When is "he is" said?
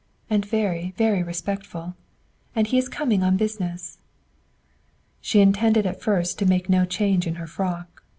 2.65-2.89